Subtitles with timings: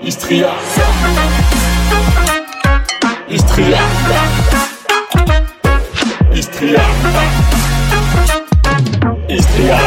[0.00, 0.52] Istria.
[3.28, 3.78] Istria.
[6.32, 6.80] Istria.
[9.28, 9.78] Istria.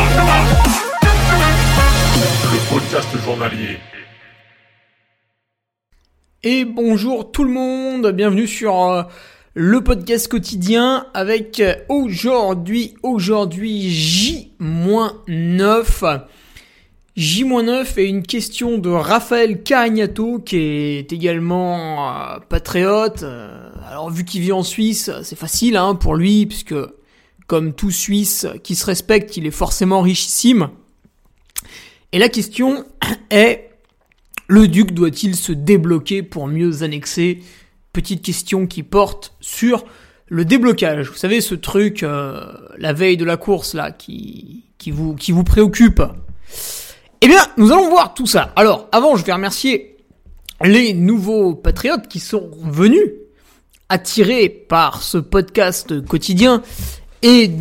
[2.43, 3.77] Le podcast journalier.
[6.43, 9.03] Et bonjour tout le monde, bienvenue sur euh,
[9.53, 16.25] le podcast quotidien avec euh, aujourd'hui, aujourd'hui J-9.
[17.17, 23.23] J-9 est une question de Raphaël Carignato qui est également euh, patriote.
[23.23, 26.75] Euh, alors vu qu'il vit en Suisse, c'est facile hein, pour lui puisque
[27.47, 30.69] comme tout Suisse qui se respecte, il est forcément richissime.
[32.13, 32.85] Et la question
[33.29, 33.71] est
[34.47, 37.41] le duc doit-il se débloquer pour mieux annexer?
[37.91, 39.83] Petite question qui porte sur
[40.27, 41.09] le déblocage.
[41.09, 46.01] Vous savez ce truc euh, la veille de la course là qui vous préoccupe.
[47.23, 48.51] Eh bien, nous allons voir tout ça.
[48.55, 49.95] Alors, avant, je vais remercier
[50.63, 53.11] les nouveaux patriotes qui sont venus,
[53.89, 56.63] attirés par ce podcast quotidien
[57.21, 57.51] et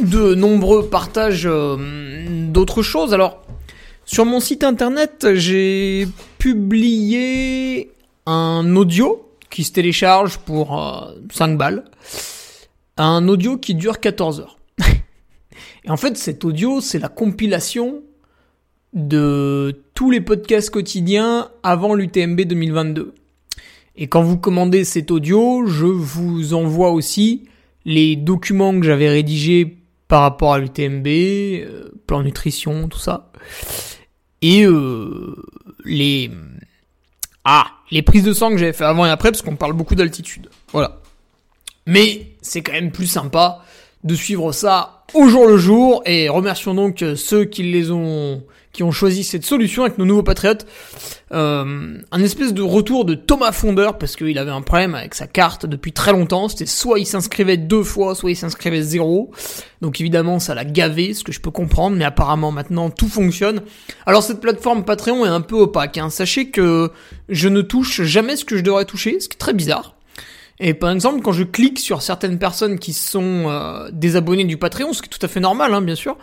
[0.00, 3.12] de nombreux partages euh, d'autres choses.
[3.12, 3.42] Alors,
[4.04, 6.06] sur mon site internet, j'ai
[6.38, 7.90] publié
[8.26, 11.84] un audio qui se télécharge pour euh, 5 balles.
[12.98, 14.58] Un audio qui dure 14 heures.
[15.84, 18.02] et en fait, cet audio, c'est la compilation
[18.94, 23.14] de tous les podcasts quotidiens avant l'UTMB 2022.
[23.96, 27.48] Et quand vous commandez cet audio, je vous envoie aussi
[27.84, 33.30] les documents que j'avais rédigés par rapport à l'UTMB, euh, plan nutrition, tout ça.
[34.40, 35.34] Et euh,
[35.84, 36.30] les
[37.44, 39.94] ah, les prises de sang que j'avais fait avant et après parce qu'on parle beaucoup
[39.94, 40.48] d'altitude.
[40.72, 41.00] Voilà.
[41.86, 43.64] Mais c'est quand même plus sympa
[44.04, 48.82] de suivre ça au jour le jour et remercions donc ceux qui les ont qui
[48.82, 50.66] ont choisi cette solution avec nos nouveaux patriotes.
[51.32, 55.26] Euh, un espèce de retour de Thomas Fondeur parce qu'il avait un problème avec sa
[55.26, 56.48] carte depuis très longtemps.
[56.48, 59.30] C'était soit il s'inscrivait deux fois, soit il s'inscrivait zéro.
[59.80, 63.62] Donc évidemment ça l'a gavé, ce que je peux comprendre, mais apparemment maintenant tout fonctionne.
[64.06, 65.98] Alors cette plateforme Patreon est un peu opaque.
[65.98, 66.10] Hein.
[66.10, 66.90] Sachez que
[67.28, 69.94] je ne touche jamais ce que je devrais toucher, ce qui est très bizarre.
[70.60, 74.56] Et par exemple, quand je clique sur certaines personnes qui sont euh, des abonnés du
[74.56, 76.16] Patreon, ce qui est tout à fait normal, hein, bien sûr,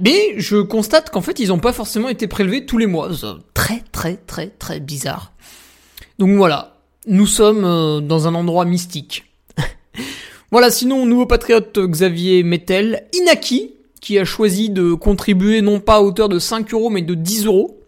[0.00, 3.10] mais je constate qu'en fait, ils n'ont pas forcément été prélevés tous les mois.
[3.54, 5.32] Très, très, très, très bizarre.
[6.18, 9.24] Donc voilà, nous sommes euh, dans un endroit mystique.
[10.50, 16.00] voilà, sinon, nouveau patriote Xavier Mettel, Inaki, qui a choisi de contribuer non pas à
[16.00, 17.80] hauteur de 5 euros, mais de 10 euros.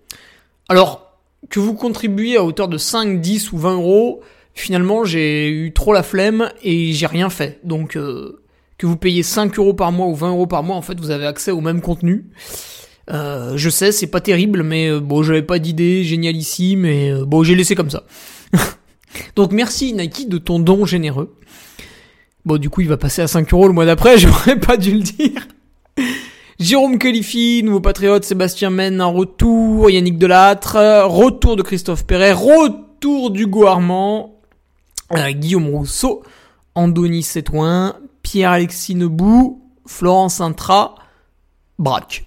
[0.69, 1.19] Alors,
[1.51, 4.21] que vous contribuiez à hauteur de 5, 10 ou 20 euros,
[4.55, 7.59] finalement, j'ai eu trop la flemme et j'ai rien fait.
[7.65, 8.41] Donc, euh,
[8.82, 11.12] que vous payez 5 euros par mois ou 20 euros par mois, en fait, vous
[11.12, 12.26] avez accès au même contenu.
[13.12, 17.12] Euh, je sais, c'est pas terrible, mais euh, bon, j'avais pas d'idée géniale ici, mais
[17.12, 18.03] euh, bon, j'ai laissé comme ça.
[19.37, 21.37] Donc merci Nike de ton don généreux.
[22.44, 24.91] Bon, du coup, il va passer à 5 euros le mois d'après, j'aurais pas dû
[24.91, 25.47] le dire.
[26.59, 33.31] Jérôme Califi, nouveau patriote, Sébastien Men, un retour, Yannick Delattre, retour de Christophe Perret, retour
[33.31, 34.41] d'Hugo Armand,
[35.15, 36.25] Guillaume Rousseau,
[36.75, 40.94] Andoni Sétoin, Pierre-Alexis Nebou, Florence Intra,
[41.78, 42.27] Braque.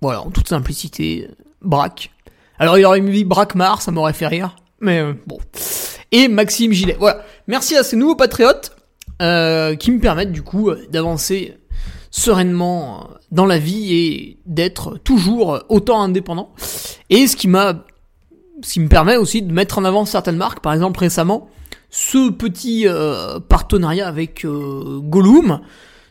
[0.00, 1.28] Voilà, en toute simplicité,
[1.60, 2.10] Braque.
[2.58, 5.38] Alors il aurait mis Braquemar, ça m'aurait fait rire, mais euh, bon.
[6.10, 6.96] Et Maxime Gillet.
[6.98, 7.24] Voilà.
[7.46, 8.76] Merci à ces nouveaux patriotes
[9.20, 11.56] euh, qui me permettent du coup euh, d'avancer
[12.10, 16.52] sereinement dans la vie et d'être toujours autant indépendant.
[17.08, 17.84] Et ce qui m'a,
[18.62, 20.60] ce qui me permet aussi de mettre en avant certaines marques.
[20.60, 21.48] Par exemple récemment,
[21.90, 25.60] ce petit euh, partenariat avec euh, Gollum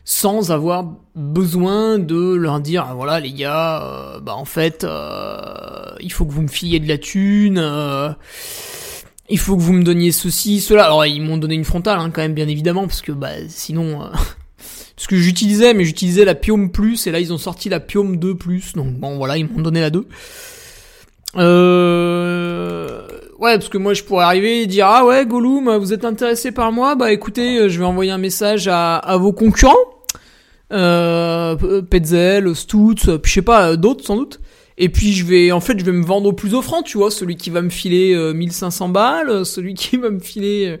[0.04, 5.94] sans avoir besoin de leur dire ah, voilà les gars euh, bah en fait euh,
[6.00, 8.10] il faut que vous me filiez de la thune euh,
[9.28, 10.84] il faut que vous me donniez ceci cela.
[10.84, 14.02] Alors ils m'ont donné une frontale hein, quand même bien évidemment parce que bah sinon
[14.02, 14.06] euh,
[14.96, 18.16] parce que j'utilisais mais j'utilisais la Piome Plus et là ils ont sorti la Piome
[18.18, 18.74] 2 Plus.
[18.74, 20.06] Donc bon voilà ils m'ont donné la 2
[21.36, 23.00] euh...
[23.38, 26.52] Ouais, parce que moi je pourrais arriver et dire ah ouais Gollum, vous êtes intéressé
[26.52, 26.94] par moi?
[26.94, 29.74] Bah écoutez, euh, je vais envoyer un message à, vos concurrents,
[30.72, 34.40] euh, Petzel, Stutz, puis je sais pas euh, d'autres sans doute.
[34.78, 37.10] Et puis je vais, en fait, je vais me vendre au plus offrant, tu vois,
[37.10, 40.68] celui qui va me filer euh, 1500 balles, euh, celui qui va me filer.
[40.68, 40.76] euh.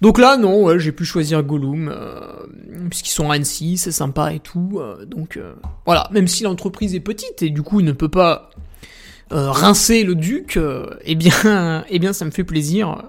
[0.00, 2.20] Donc là, non, ouais, j'ai pu choisir Gollum, euh,
[2.90, 4.78] puisqu'ils sont à Annecy, c'est sympa et tout.
[4.80, 5.52] euh, donc euh,
[5.86, 8.60] voilà, même si l'entreprise est petite et du coup ne peut pas euh,
[9.38, 13.02] rincer le duc, euh, eh bien, eh bien, ça me fait plaisir euh,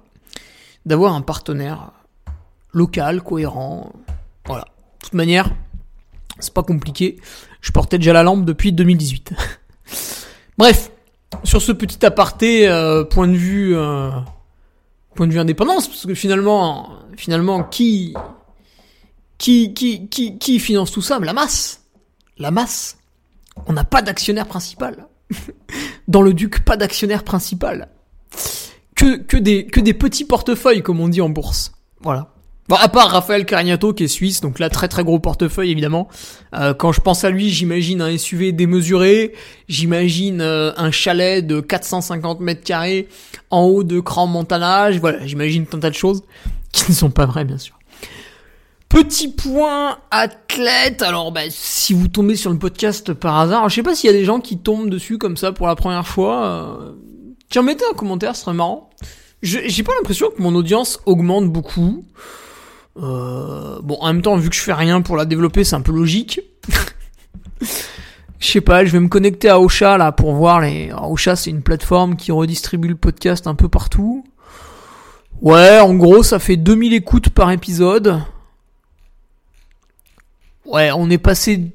[0.86, 1.92] d'avoir un partenaire
[2.72, 3.94] local, cohérent.
[4.46, 4.64] Voilà.
[4.64, 5.52] De toute manière,
[6.40, 7.18] c'est pas compliqué.
[7.62, 9.34] Je portais déjà la lampe depuis 2018.
[10.58, 10.92] Bref.
[11.44, 14.12] sur ce petit aparté, euh, point de vue, euh,
[15.16, 18.14] point de vue indépendance, parce que finalement, finalement, qui,
[19.38, 21.20] qui, qui, qui, qui finance tout ça?
[21.20, 21.86] La masse,
[22.38, 22.98] la masse.
[23.68, 25.08] On n'a pas d'actionnaire principal.
[26.08, 27.90] Dans le Duc, pas d'actionnaire principal.
[28.96, 31.74] Que, que des, que des petits portefeuilles, comme on dit en bourse.
[32.02, 32.34] Voilà.
[32.70, 36.08] Bon, à part Raphaël Carignato qui est suisse, donc là très très gros portefeuille évidemment.
[36.56, 39.34] Euh, quand je pense à lui, j'imagine un SUV démesuré,
[39.68, 43.10] j'imagine euh, un chalet de 450 mètres carrés
[43.50, 46.24] en haut de cran montanage, voilà, j'imagine tant de choses
[46.72, 47.78] qui ne sont pas vraies bien sûr.
[48.94, 51.02] Petit point athlète.
[51.02, 54.14] Alors, bah, si vous tombez sur le podcast par hasard, je sais pas s'il y
[54.14, 56.46] a des gens qui tombent dessus comme ça pour la première fois.
[56.46, 56.92] Euh...
[57.50, 58.92] Tiens, mettez un commentaire, ce serait marrant.
[59.42, 62.06] J'ai pas l'impression que mon audience augmente beaucoup.
[63.02, 65.82] Euh, bon, en même temps, vu que je fais rien pour la développer, c'est un
[65.82, 66.42] peu logique.
[68.40, 70.90] Je sais pas, je vais me connecter à Ocha là pour voir les.
[70.90, 74.26] Alors, Ocha, c'est une plateforme qui redistribue le podcast un peu partout.
[75.42, 78.22] Ouais, en gros, ça fait 2000 écoutes par épisode.
[80.66, 81.72] Ouais, on est passé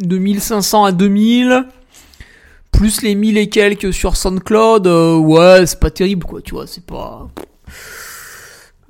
[0.00, 1.66] de 1500 à 2000.
[2.72, 4.86] Plus les 1000 et quelques sur SoundCloud.
[4.86, 7.28] Euh, ouais, c'est pas terrible quoi, tu vois, c'est pas.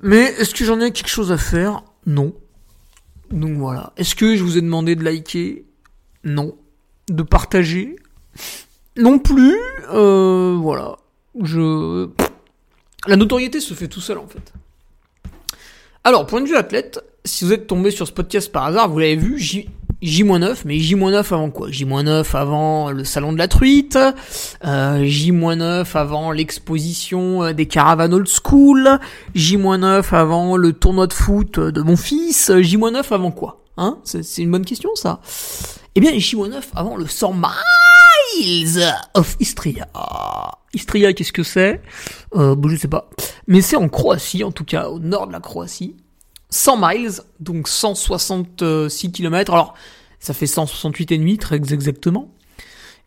[0.01, 1.83] Mais est-ce que j'en ai quelque chose à faire?
[2.05, 2.33] Non.
[3.31, 3.93] Donc voilà.
[3.97, 5.65] Est-ce que je vous ai demandé de liker?
[6.23, 6.55] Non.
[7.09, 7.95] De partager?
[8.97, 9.55] Non plus.
[9.91, 10.97] Euh, voilà.
[11.41, 12.09] Je.
[13.07, 14.53] La notoriété se fait tout seul en fait.
[16.03, 18.99] Alors, point de vue athlète, si vous êtes tombé sur ce podcast par hasard, vous
[18.99, 19.39] l'avez vu,
[20.01, 21.71] J-9, mais J-9 avant quoi?
[21.71, 23.97] J-9 avant le salon de la truite,
[24.63, 28.99] euh, J-9 avant l'exposition euh, des caravanes old school,
[29.33, 33.63] J-9 avant le tournoi de foot de mon fils, J-9 avant quoi?
[33.77, 33.97] Hein?
[34.03, 35.19] C'est une bonne question ça.
[35.95, 38.85] Eh bien, J-9 avant le 100 miles
[39.15, 39.87] of Istria.
[40.73, 41.81] Istria, qu'est-ce que c'est?
[42.35, 43.09] Euh, bon, Je sais pas.
[43.47, 45.95] Mais c'est en Croatie, en tout cas au nord de la Croatie.
[46.55, 49.53] 100 miles, donc 166 km.
[49.53, 49.73] Alors,
[50.19, 52.31] ça fait 168 et demi, très exactement.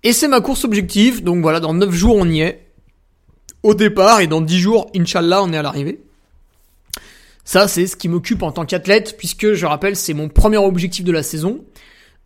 [0.03, 2.67] Et c'est ma course objectif, donc voilà, dans 9 jours on y est.
[3.63, 6.01] Au départ, et dans 10 jours, Inch'Allah, on est à l'arrivée.
[7.45, 11.05] Ça, c'est ce qui m'occupe en tant qu'athlète, puisque je rappelle, c'est mon premier objectif
[11.05, 11.65] de la saison.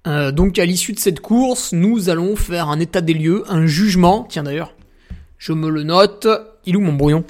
[0.09, 3.67] Euh, donc à l'issue de cette course, nous allons faire un état des lieux, un
[3.67, 4.27] jugement.
[4.29, 4.75] Tiens d'ailleurs,
[5.39, 6.27] je me le note.
[6.67, 7.25] Il est où mon brouillon?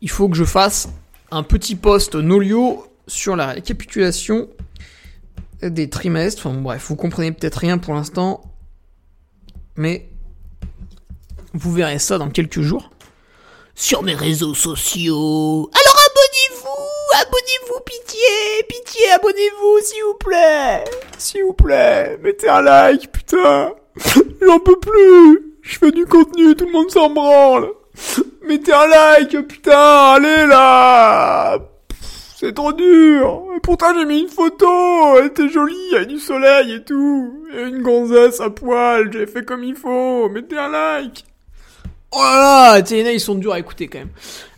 [0.00, 0.88] Il faut que je fasse
[1.32, 4.48] un petit post Nolio sur la récapitulation
[5.62, 6.46] des trimestres.
[6.46, 8.42] Enfin, bref, vous comprenez peut-être rien pour l'instant,
[9.76, 10.08] mais
[11.52, 12.90] vous verrez ça dans quelques jours
[13.74, 15.70] sur mes réseaux sociaux.
[15.72, 20.84] Alors abonnez-vous, abonnez-vous, pitié, pitié, abonnez-vous, s'il vous plaît,
[21.18, 23.72] s'il vous plaît, mettez un like, putain,
[24.46, 27.70] j'en peux plus, je fais du contenu, tout le monde s'en branle,
[28.46, 31.58] mettez un like, putain, allez là
[32.44, 34.66] c'est trop dur Pourtant j'ai mis une photo
[35.18, 39.10] Elle était jolie, il y a du soleil et tout Et une gonzesse à poil,
[39.10, 41.24] j'ai fait comme il faut Mettez un like
[42.12, 44.10] Oh là là TNA ils sont durs à écouter quand même.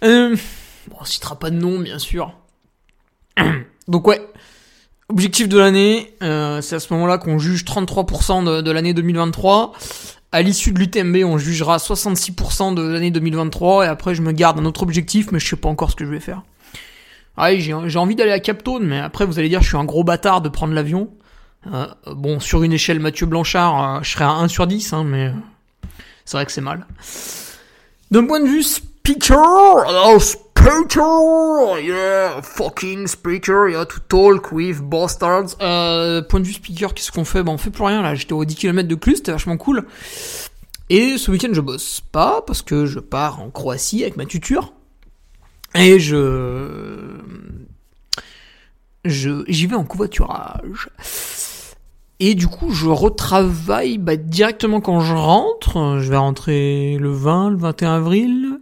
[0.05, 0.37] Euh,
[0.89, 2.35] bon, on citera pas de nom bien sûr.
[3.89, 4.21] Donc ouais,
[5.09, 9.73] objectif de l'année, euh, c'est à ce moment-là qu'on juge 33% de, de l'année 2023.
[10.33, 14.59] À l'issue de l'UTMB, on jugera 66% de l'année 2023 et après je me garde
[14.59, 16.43] un autre objectif mais je sais pas encore ce que je vais faire.
[17.37, 19.85] Ah oui, j'ai envie d'aller à Captone, mais après vous allez dire je suis un
[19.85, 21.11] gros bâtard de prendre l'avion.
[21.73, 25.05] Euh, bon, sur une échelle Mathieu Blanchard, euh, je serais à 1 sur 10, hein,
[25.05, 25.33] mais
[26.25, 26.87] c'est vrai que c'est mal.
[28.11, 35.57] D'un point de vue speaker, oh, speaker, yeah, fucking speaker, yeah, to talk with bastards.
[35.61, 37.43] Euh, point de vue speaker, qu'est-ce qu'on fait?
[37.43, 39.85] Bah on fait plus rien là, j'étais aux 10 km de Clus, c'était vachement cool.
[40.89, 44.73] Et ce week-end je bosse pas, parce que je pars en Croatie avec ma tuture.
[45.75, 47.21] Et je,
[49.05, 50.91] je, j'y vais en covoiturage.
[52.19, 55.99] Et du coup, je retravaille bah, directement quand je rentre.
[56.01, 58.59] Je vais rentrer le 20, le 21 avril.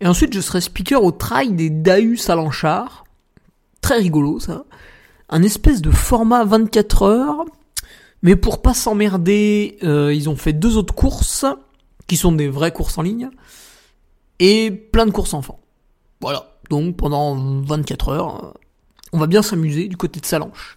[0.00, 3.04] Et ensuite, je serai speaker au trail des Daus à Lanchard.
[3.80, 4.64] Très rigolo, ça.
[5.28, 7.44] Un espèce de format 24 heures.
[8.22, 11.44] Mais pour pas s'emmerder, euh, ils ont fait deux autres courses,
[12.08, 13.30] qui sont des vraies courses en ligne.
[14.40, 15.60] Et plein de courses enfants.
[16.20, 16.50] Voilà.
[16.70, 18.52] Donc pendant 24 heures, euh,
[19.12, 20.76] on va bien s'amuser du côté de Salanche.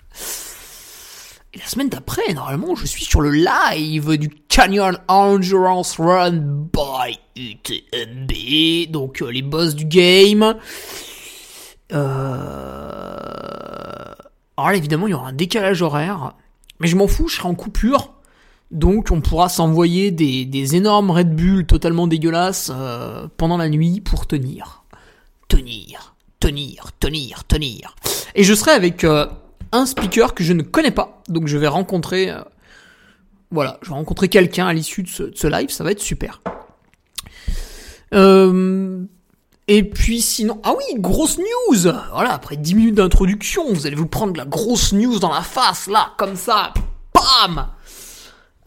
[1.54, 7.20] Et la semaine d'après, normalement, je suis sur le live du Canyon Endurance Run by
[7.36, 10.56] UTMB, donc euh, les boss du game.
[11.92, 13.12] Euh...
[14.56, 16.36] Alors là, évidemment, il y aura un décalage horaire,
[16.80, 18.14] mais je m'en fous, je serai en coupure.
[18.72, 24.26] Donc on pourra s'envoyer des, énormes Red Bull totalement dégueulasses euh, pendant la nuit pour
[24.26, 24.81] tenir.
[25.51, 27.96] Tenir, tenir, tenir, tenir.
[28.36, 29.27] Et je serai avec euh,
[29.74, 31.22] un speaker que je ne connais pas.
[31.27, 32.31] Donc je vais rencontrer...
[32.31, 32.39] euh,
[33.51, 36.39] voilà, je vais rencontrer quelqu'un à l'issue de ce, live, ça va être super.
[38.13, 39.03] Euh,
[39.67, 44.08] et puis sinon, ah oui, grosse news Voilà, après 10 minutes d'introduction, vous allez vous
[44.08, 46.74] prendre la grosse news dans la face, là, comme ça,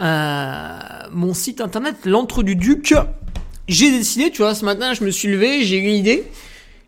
[0.03, 0.79] Euh,
[1.13, 2.95] Mon site internet, l'entre du duc,
[3.69, 6.31] j'ai décidé, tu vois, ce matin, je me suis levé, j'ai eu une idée.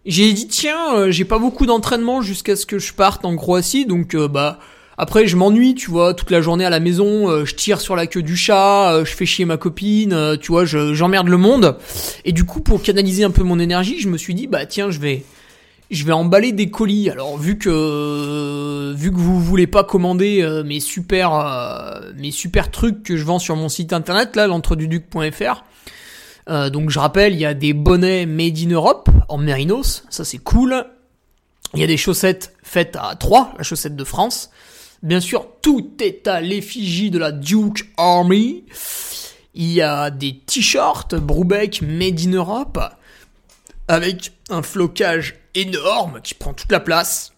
[0.06, 3.86] J'ai dit, tiens, euh, j'ai pas beaucoup d'entraînement jusqu'à ce que je parte en Croatie,
[3.86, 4.58] donc euh, bah...
[4.98, 7.96] Après, je m'ennuie, tu vois, toute la journée à la maison, euh, je tire sur
[7.96, 11.36] la queue du chat, euh, je fais chier ma copine, tu vois, je- j'emmerde le
[11.36, 11.76] monde.
[12.24, 14.90] Et du coup, pour canaliser un peu mon énergie, je me suis dit, bah tiens,
[14.90, 15.22] je vais,
[15.90, 17.10] je vais emballer des colis.
[17.10, 23.18] Alors, vu que, vu que vous voulez pas commander mes super, mes super trucs que
[23.18, 25.62] je vends sur mon site internet, là, l'entreduduc.fr.
[26.48, 30.24] Euh, donc, je rappelle, il y a des bonnets made in Europe en mérinos, ça
[30.24, 30.86] c'est cool.
[31.74, 34.50] Il y a des chaussettes faites à Troyes, la chaussette de France.
[35.02, 38.64] Bien sûr, tout est à l'effigie de la Duke Army.
[39.54, 42.78] Il y a des t-shirts Brubeck Made in Europe
[43.88, 47.32] avec un flocage énorme qui prend toute la place.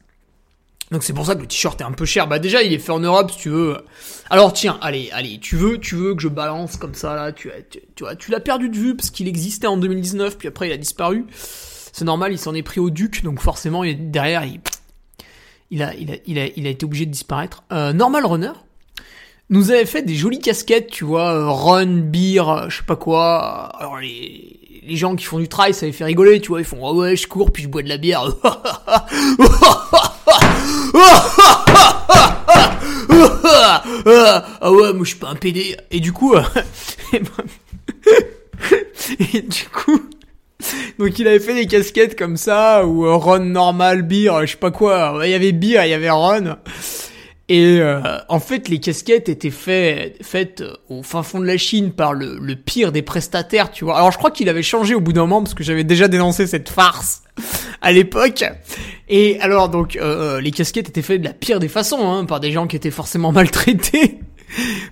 [0.90, 2.26] Donc c'est pour ça que le t-shirt est un peu cher.
[2.28, 3.78] Bah déjà il est fait en Europe si tu veux.
[4.30, 7.50] Alors tiens, allez, allez, tu veux, tu veux que je balance comme ça là, tu,
[7.70, 10.72] tu, tu tu l'as perdu de vue parce qu'il existait en 2019 puis après il
[10.72, 11.26] a disparu.
[11.30, 14.60] C'est normal, il s'en est pris au duc donc forcément il est derrière il
[15.70, 17.62] il a, il a, il a, il a été obligé de disparaître.
[17.72, 18.52] Euh, Normal Runner
[19.50, 22.96] nous avait fait des jolies casquettes, tu vois, euh, run, beer, euh, je sais pas
[22.96, 23.70] quoi.
[23.78, 24.57] Alors les,
[24.88, 26.92] les gens qui font du trail, ça les fait rigoler, tu vois, ils font ah
[26.92, 28.24] ouais, je cours puis je bois de la bière.
[34.60, 35.76] ah ouais, moi je suis pas un PD.
[35.90, 36.42] Et du coup, euh,
[37.12, 37.20] et
[39.42, 40.00] du coup,
[40.98, 44.70] donc il avait fait des casquettes comme ça, ou Ron normal, beer, je sais pas
[44.70, 45.20] quoi.
[45.24, 46.56] Il y avait beer, il y avait Ron.
[47.50, 51.92] Et euh, en fait, les casquettes étaient fait, faites au fin fond de la Chine
[51.92, 53.96] par le, le pire des prestataires, tu vois.
[53.96, 56.46] Alors je crois qu'il avait changé au bout d'un moment parce que j'avais déjà dénoncé
[56.46, 57.22] cette farce
[57.80, 58.44] à l'époque.
[59.08, 62.40] Et alors donc euh, les casquettes étaient faites de la pire des façons, hein, par
[62.40, 64.18] des gens qui étaient forcément maltraités,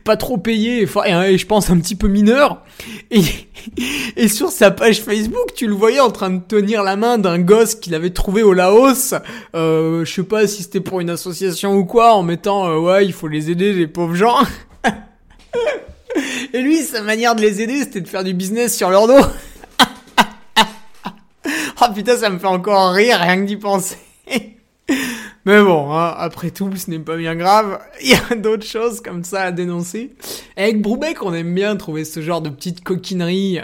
[0.04, 2.62] pas trop payés, et, fa- et, je pense un petit peu mineurs.
[3.10, 3.22] Et,
[4.16, 7.38] et sur sa page Facebook, tu le voyais en train de tenir la main d'un
[7.38, 9.14] gosse qu'il avait trouvé au Laos.
[9.54, 13.04] Euh, je sais pas si c'était pour une association ou quoi, en mettant euh, ouais,
[13.06, 14.38] il faut les aider les pauvres gens.
[16.52, 19.14] Et lui, sa manière de les aider, c'était de faire du business sur leur dos.
[21.78, 23.96] Ah putain, ça me fait encore rire rien que d'y penser.
[25.44, 27.78] Mais bon, hein, après tout, ce n'est pas bien grave.
[28.02, 30.12] Il y a d'autres choses comme ça à dénoncer.
[30.56, 33.60] Avec Brubeck, on aime bien trouver ce genre de petites coquineries.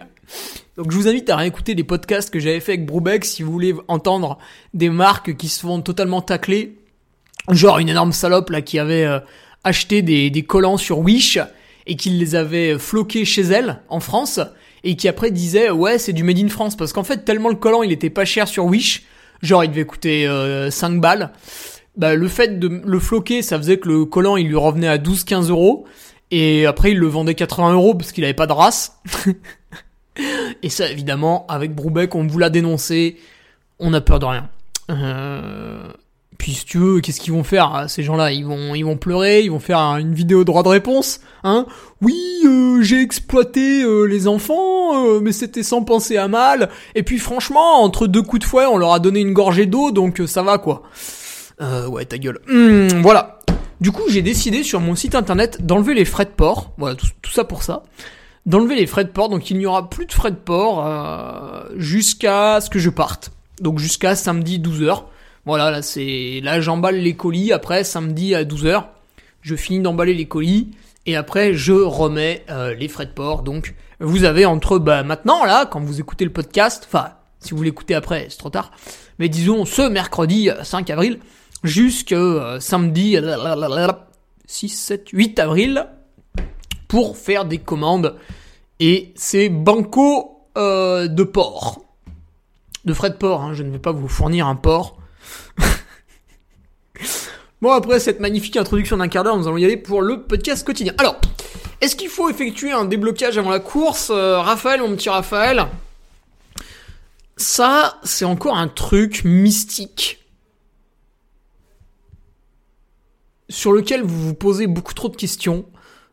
[0.77, 3.53] Donc je vous invite à réécouter les podcasts que j'avais fait avec Brubeck si vous
[3.53, 4.39] voulez entendre
[4.75, 6.77] des marques qui se font totalement tacler.
[7.51, 9.19] Genre une énorme salope là qui avait euh,
[9.65, 11.39] acheté des, des collants sur Wish
[11.87, 14.41] et qui les avait floqués chez elle en France
[14.85, 17.57] et qui après disait ouais c'est du made in France parce qu'en fait tellement le
[17.57, 19.03] collant il était pas cher sur Wish
[19.43, 21.33] genre il devait coûter euh, 5 balles.
[21.97, 24.99] Bah, le fait de le floquer ça faisait que le collant il lui revenait à
[24.99, 25.87] 12-15 euros.
[26.31, 28.99] Et après il le vendait 80 euros parce qu'il avait pas de race.
[30.63, 33.19] Et ça évidemment avec Brubeck on vous l'a dénoncé.
[33.79, 34.49] On n'a peur de rien.
[34.91, 35.93] Euh...
[36.39, 38.33] Puis si tu veux, qu'est-ce qu'ils vont faire hein, ces gens-là?
[38.33, 41.67] Ils vont, ils vont pleurer, ils vont faire un- une vidéo droit de réponse, hein?
[42.01, 46.69] Oui, euh, j'ai exploité euh, les enfants, euh, mais c'était sans penser à mal.
[46.97, 49.93] Et puis franchement, entre deux coups de fouet, on leur a donné une gorgée d'eau,
[49.93, 50.83] donc euh, ça va quoi.
[51.61, 52.41] Euh, ouais, ta gueule.
[52.51, 53.39] Hum, voilà.
[53.81, 56.73] Du coup, j'ai décidé sur mon site internet d'enlever les frais de port.
[56.79, 57.83] Voilà, tout, tout ça pour ça.
[58.47, 61.63] D'enlever les frais de port, donc il n'y aura plus de frais de port euh,
[61.77, 63.31] jusqu'à ce que je parte.
[63.61, 65.03] Donc jusqu'à samedi 12h.
[65.45, 68.85] Voilà, là c'est là j'emballe les colis après samedi à 12h.
[69.41, 70.71] Je finis d'emballer les colis
[71.07, 73.43] et après je remets euh, les frais de port.
[73.43, 77.63] Donc vous avez entre bah maintenant là quand vous écoutez le podcast, enfin si vous
[77.63, 78.71] l'écoutez après, c'est trop tard.
[79.19, 81.19] Mais disons ce mercredi euh, 5 avril
[81.65, 83.93] jusqu'à euh, samedi euh,
[84.47, 85.87] 6 7 8 avril
[86.89, 88.17] pour faire des commandes
[88.81, 91.85] et c'est banco euh, de port.
[92.85, 94.99] De frais de port, hein, je ne vais pas vous fournir un port.
[97.61, 100.67] Bon, après cette magnifique introduction d'un quart d'heure, nous allons y aller pour le podcast
[100.67, 100.95] quotidien.
[100.99, 101.21] Alors,
[101.81, 105.67] est-ce qu'il faut effectuer un déblocage avant la course Euh, Raphaël, mon petit Raphaël?
[107.37, 110.19] Ça, c'est encore un truc mystique
[113.49, 115.67] sur lequel vous vous posez beaucoup trop de questions.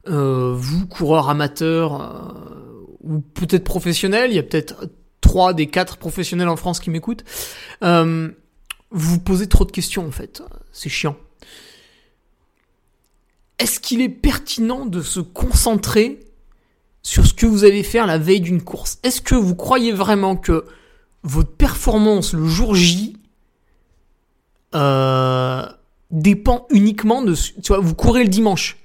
[0.07, 4.87] euh, vous, coureurs amateurs, euh, ou peut-être professionnels, il y a peut-être
[5.21, 7.23] trois des quatre professionnels en France qui m'écoutent,
[8.91, 10.43] vous posez trop de questions en fait.
[10.71, 11.17] C'est chiant.
[13.59, 16.19] Est-ce qu'il est pertinent de se concentrer
[17.01, 18.99] sur ce que vous allez faire la veille d'une course?
[19.03, 20.65] Est-ce que vous croyez vraiment que
[21.23, 23.17] votre performance le jour J
[24.75, 25.65] euh,
[26.11, 27.33] dépend uniquement de...
[27.33, 28.77] Tu vois, vous courez le dimanche?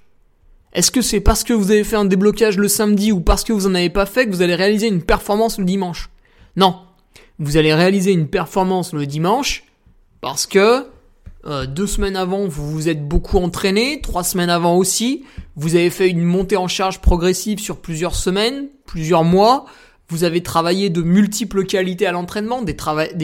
[0.72, 3.52] Est-ce que c'est parce que vous avez fait un déblocage le samedi ou parce que
[3.52, 6.10] vous en avez pas fait que vous allez réaliser une performance le dimanche?
[6.56, 6.80] Non.
[7.38, 9.63] Vous allez réaliser une performance le dimanche
[10.24, 10.86] parce que
[11.44, 15.22] euh, deux semaines avant, vous vous êtes beaucoup entraîné, trois semaines avant aussi,
[15.54, 19.66] vous avez fait une montée en charge progressive sur plusieurs semaines, plusieurs mois,
[20.08, 22.74] vous avez travaillé de multiples qualités à l'entraînement, des,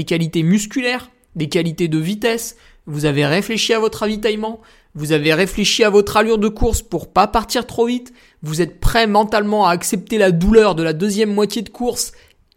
[0.04, 4.60] qualités musculaires, des qualités de vitesse, vous avez réfléchi à votre ravitaillement,
[4.94, 8.78] vous avez réfléchi à votre allure de course pour pas partir trop vite, vous êtes
[8.78, 12.12] prêt mentalement à accepter la douleur de la deuxième moitié de course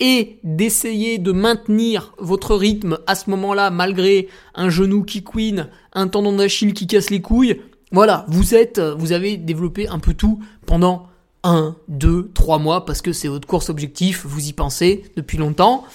[0.05, 6.09] et d'essayer de maintenir votre rythme à ce moment-là malgré un genou qui queen, un
[6.09, 7.61] tendon d'Achille qui casse les couilles.
[7.93, 11.07] Voilà, vous êtes, vous avez développé un peu tout pendant
[11.45, 15.85] un, deux, trois mois parce que c'est votre course objectif, vous y pensez depuis longtemps.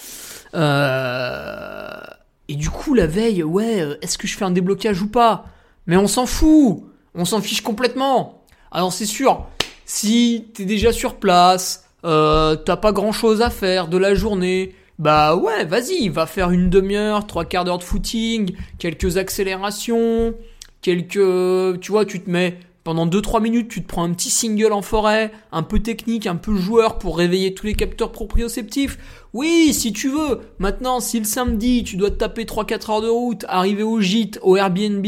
[0.55, 1.99] Euh...
[2.47, 5.45] Et du coup, la veille, ouais, euh, est-ce que je fais un déblocage ou pas?
[5.85, 6.81] Mais on s'en fout
[7.13, 9.45] On s'en fiche complètement Alors c'est sûr,
[9.85, 14.73] si t'es déjà sur place, euh, t'as pas grand chose à faire de la journée,
[14.99, 20.33] bah ouais, vas-y, va faire une demi-heure, trois quarts d'heure de footing, quelques accélérations,
[20.81, 21.79] quelques...
[21.79, 24.81] Tu vois, tu te mets pendant 2-3 minutes, tu te prends un petit single en
[24.81, 28.97] forêt, un peu technique, un peu joueur pour réveiller tous les capteurs proprioceptifs.
[29.33, 30.41] Oui, si tu veux.
[30.57, 34.57] Maintenant, si le samedi, tu dois taper 3-4 heures de route, arriver au gîte, au
[34.57, 35.05] Airbnb,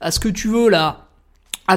[0.00, 1.09] à ce que tu veux là,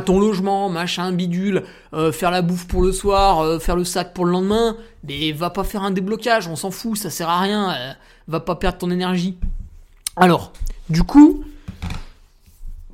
[0.02, 4.14] ton logement, machin, bidule, euh, faire la bouffe pour le soir, euh, faire le sac
[4.14, 7.40] pour le lendemain, mais va pas faire un déblocage, on s'en fout, ça sert à
[7.42, 7.94] rien, euh,
[8.28, 9.38] va pas perdre ton énergie.
[10.16, 10.54] Alors,
[10.90, 11.44] du coup,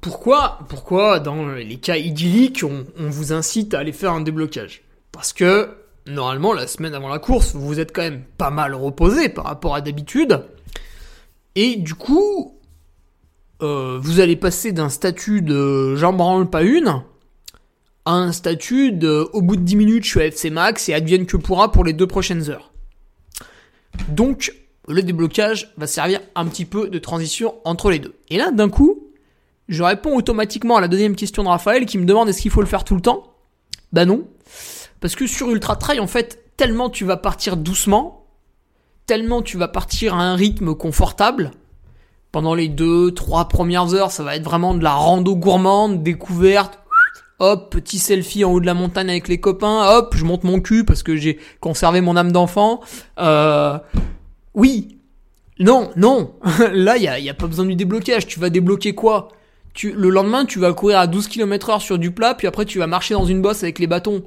[0.02, 4.84] pourquoi, pourquoi dans les cas idylliques, on, vous incite à aller faire un déblocage?
[5.12, 5.70] Parce que,
[6.08, 9.76] normalement, la semaine avant la course, vous êtes quand même pas mal reposé par rapport
[9.76, 10.42] à d'habitude.
[11.56, 12.59] Et du coup,
[13.62, 17.04] euh, vous allez passer d'un statut de j'en branle pas une
[18.06, 20.94] à un statut de au bout de 10 minutes je suis à FC max et
[20.94, 22.72] advienne que pourra pour les deux prochaines heures.
[24.08, 24.54] Donc,
[24.88, 28.16] le déblocage va servir un petit peu de transition entre les deux.
[28.30, 29.10] Et là, d'un coup,
[29.68, 32.62] je réponds automatiquement à la deuxième question de Raphaël qui me demande est-ce qu'il faut
[32.62, 33.36] le faire tout le temps?
[33.94, 34.28] Bah non.
[35.00, 38.26] Parce que sur Ultra Trail, en fait, tellement tu vas partir doucement,
[39.06, 41.52] tellement tu vas partir à un rythme confortable,
[42.32, 46.80] pendant les deux, trois premières heures, ça va être vraiment de la rando gourmande, découverte,
[47.40, 50.62] hop, petit selfie en haut de la montagne avec les copains, hop, je monte mon
[50.62, 52.82] cul parce que j'ai conservé mon âme d'enfant.
[53.20, 53.78] Euh,
[54.54, 55.00] oui,
[55.58, 56.36] non, non,
[56.74, 59.30] là, il n'y a, y a pas besoin du déblocage, tu vas débloquer quoi?
[59.84, 62.80] Le lendemain, tu vas courir à 12 km heure sur du plat, puis après tu
[62.80, 64.24] vas marcher dans une bosse avec les bâtons.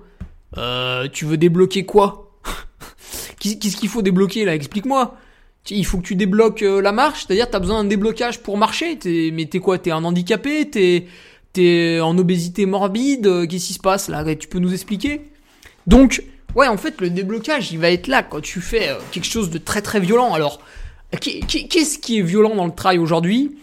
[0.56, 2.30] Euh, tu veux débloquer quoi?
[3.38, 4.54] Qu'est-ce qu'il faut débloquer là?
[4.54, 5.14] Explique-moi.
[5.70, 8.98] Il faut que tu débloques euh, la marche, c'est-à-dire t'as besoin d'un déblocage pour marcher.
[9.04, 11.06] Es, mais t'es quoi T'es un handicapé T'es
[11.56, 14.24] es en obésité morbide Qu'est-ce qui se passe là?
[14.34, 15.22] Tu peux nous expliquer?
[15.86, 16.22] Donc,
[16.54, 19.50] ouais, en fait, le déblocage, il va être là quand tu fais euh, quelque chose
[19.50, 20.34] de très très violent.
[20.34, 20.60] Alors,
[21.20, 23.56] qu'est-ce qui est violent dans le trail aujourd'hui?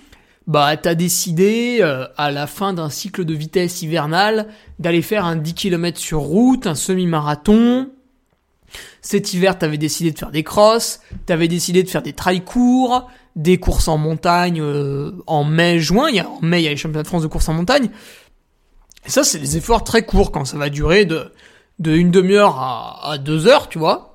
[0.50, 4.48] Bah t'as décidé euh, à la fin d'un cycle de vitesse hivernale
[4.80, 7.92] d'aller faire un 10 km sur route, un semi-marathon.
[9.02, 13.10] Cet hiver, t'avais décidé de faire des crosses, t'avais décidé de faire des trails courts,
[13.36, 16.10] des courses en montagne euh, en mai, juin.
[16.10, 17.54] Il y a, en mai, il y a les championnats de France de course en
[17.54, 17.90] montagne.
[19.06, 21.32] Et ça, c'est des efforts très courts quand ça va durer de,
[21.84, 24.10] une demi-heure à, à deux heures, tu vois.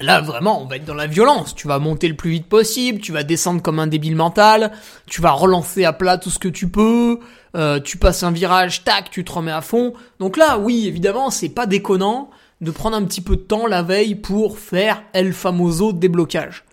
[0.00, 1.54] Là, vraiment, on va être dans la violence.
[1.54, 4.72] Tu vas monter le plus vite possible, tu vas descendre comme un débile mental,
[5.06, 7.18] tu vas relancer à plat tout ce que tu peux,
[7.56, 9.94] euh, tu passes un virage, tac, tu te remets à fond.
[10.20, 13.82] Donc là, oui, évidemment, c'est pas déconnant de prendre un petit peu de temps la
[13.82, 16.64] veille pour faire El Famoso déblocage.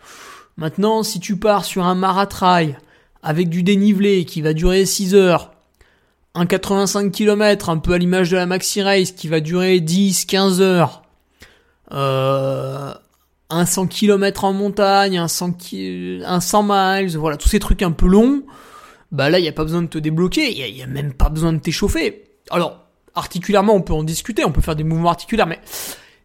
[0.57, 2.77] Maintenant, si tu pars sur un maratrail
[3.21, 5.51] avec du dénivelé qui va durer 6 heures,
[6.35, 10.25] un 85 km, un peu à l'image de la Maxi Race qui va durer 10,
[10.25, 11.03] 15 heures,
[11.91, 12.93] euh,
[13.49, 15.57] un 100 km en montagne, un 100,
[16.25, 18.43] un 100 miles, voilà, tous ces trucs un peu longs,
[19.11, 21.29] bah là, il n'y a pas besoin de te débloquer, il n'y a, même pas
[21.29, 22.23] besoin de t'échauffer.
[22.49, 22.82] Alors,
[23.15, 25.59] articulairement, on peut en discuter, on peut faire des mouvements articulaires, mais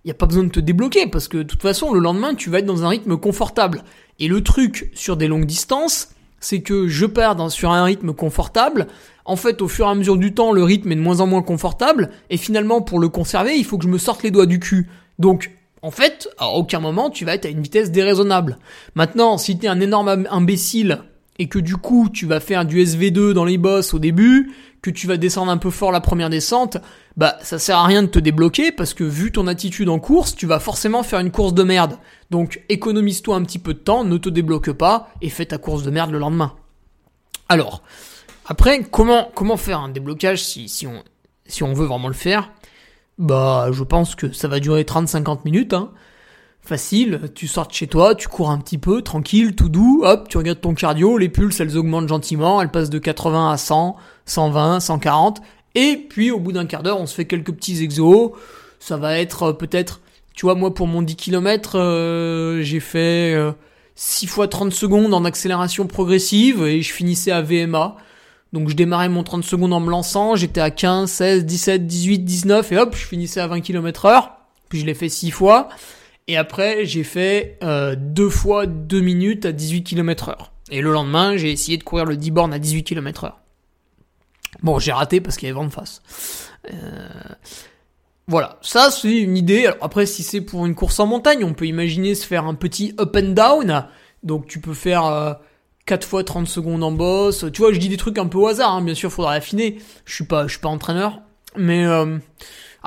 [0.05, 2.35] il n'y a pas besoin de te débloquer, parce que de toute façon, le lendemain,
[2.35, 3.83] tu vas être dans un rythme confortable.
[4.19, 8.13] Et le truc sur des longues distances, c'est que je pars dans, sur un rythme
[8.13, 8.87] confortable.
[9.25, 11.27] En fait, au fur et à mesure du temps, le rythme est de moins en
[11.27, 12.11] moins confortable.
[12.31, 14.89] Et finalement, pour le conserver, il faut que je me sorte les doigts du cul.
[15.19, 15.51] Donc,
[15.83, 18.59] en fait, à aucun moment, tu vas être à une vitesse déraisonnable.
[18.95, 21.03] Maintenant, si t'es un énorme imbécile
[21.39, 24.91] et que du coup, tu vas faire du SV2 dans les bosses au début, que
[24.91, 26.79] tu vas descendre un peu fort la première descente,
[27.17, 30.35] bah ça sert à rien de te débloquer parce que vu ton attitude en course,
[30.37, 31.99] tu vas forcément faire une course de merde.
[32.31, 35.83] Donc économise-toi un petit peu de temps, ne te débloque pas et fais ta course
[35.83, 36.55] de merde le lendemain.
[37.49, 37.83] Alors,
[38.47, 41.03] après, comment faire un déblocage si, si on
[41.49, 42.53] si on veut vraiment le faire?
[43.19, 45.73] Bah, je pense que ça va durer 30-50 minutes.
[45.73, 45.91] Hein.
[46.69, 50.29] Facile, tu sors de chez toi, tu cours un petit peu, tranquille, tout doux, hop,
[50.29, 53.97] tu regardes ton cardio, les pulses elles augmentent gentiment, elles passent de 80 à 100,
[54.27, 55.41] 120, 140,
[55.75, 58.33] et puis au bout d'un quart d'heure, on se fait quelques petits exos.
[58.81, 60.03] Ça va être euh, peut-être,
[60.35, 63.35] tu vois, moi pour mon 10 km, euh, j'ai fait
[63.95, 67.97] 6 euh, fois 30 secondes en accélération progressive et je finissais à VMA.
[68.53, 72.19] Donc je démarrais mon 30 secondes en me lançant, j'étais à 15, 16, 17, 18,
[72.19, 74.33] 19 et hop, je finissais à 20 km heure.
[74.69, 75.71] Puis je l'ai fait 6 fois.
[76.29, 80.53] Et après, j'ai fait euh, deux fois 2 minutes à 18 km heure.
[80.71, 83.41] Et le lendemain, j'ai essayé de courir le 10 bornes à 18 km heure.
[84.63, 86.03] Bon, j'ai raté parce qu'il y avait vent de face.
[86.71, 87.09] Euh,
[88.27, 89.67] voilà, ça c'est une idée.
[89.67, 92.55] Alors après, si c'est pour une course en montagne, on peut imaginer se faire un
[92.55, 93.87] petit up and down.
[94.23, 95.33] Donc tu peux faire euh,
[95.87, 97.47] 4 fois 30 secondes en boss.
[97.55, 98.75] Tu vois, je dis des trucs un peu au hasard.
[98.75, 98.83] Hein.
[98.83, 99.79] Bien sûr, faudra affiner.
[100.05, 101.23] Je suis pas, je suis pas entraîneur,
[101.57, 102.19] mais euh,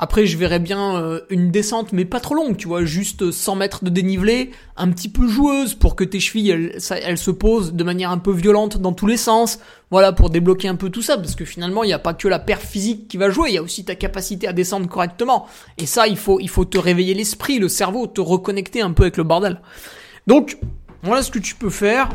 [0.02, 3.54] après, je verrais bien euh, une descente, mais pas trop longue, tu vois, juste 100
[3.54, 7.72] mètres de dénivelé, un petit peu joueuse pour que tes chevilles, elles, elles se posent
[7.72, 9.60] de manière un peu violente dans tous les sens.
[9.92, 12.26] Voilà, pour débloquer un peu tout ça, parce que finalement, il n'y a pas que
[12.26, 15.46] la perf physique qui va jouer, il y a aussi ta capacité à descendre correctement.
[15.78, 19.04] Et ça, il faut, il faut te réveiller l'esprit, le cerveau, te reconnecter un peu
[19.04, 19.60] avec le bordel.
[20.26, 20.58] Donc,
[21.04, 22.08] voilà ce que tu peux faire.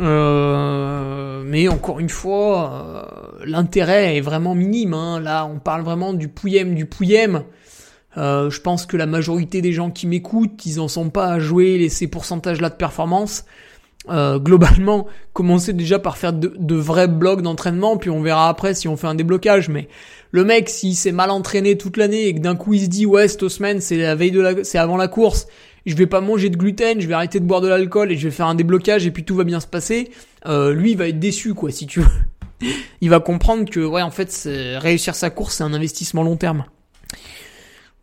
[0.00, 2.72] Euh, mais encore une fois,
[3.40, 4.94] euh, l'intérêt est vraiment minime.
[4.94, 5.20] Hein.
[5.20, 7.44] Là, on parle vraiment du pouillem, du pouillem.
[8.16, 11.38] Euh, je pense que la majorité des gens qui m'écoutent, ils en sont pas à
[11.38, 13.44] jouer ces pourcentages-là de performance.
[14.10, 18.74] Euh, globalement, commencez déjà par faire de, de vrais blocs d'entraînement, puis on verra après
[18.74, 19.70] si on fait un déblocage.
[19.70, 19.88] Mais
[20.30, 23.06] le mec, s'il s'est mal entraîné toute l'année et que d'un coup il se dit
[23.06, 25.46] ouais cette semaine c'est la veille de la, c'est avant la course,
[25.86, 28.28] je vais pas manger de gluten, je vais arrêter de boire de l'alcool et je
[28.28, 30.10] vais faire un déblocage et puis tout va bien se passer.
[30.46, 32.68] Euh, lui, il va être déçu quoi, si tu veux.
[33.00, 36.64] il va comprendre que ouais en fait réussir sa course c'est un investissement long terme.